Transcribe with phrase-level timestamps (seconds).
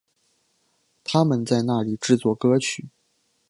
[1.03, 2.89] 他们在那里制作歌曲。